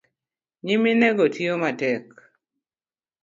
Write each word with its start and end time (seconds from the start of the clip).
Nyiminego 0.65 1.23
tiyo 1.33 1.53
matek 1.63 2.05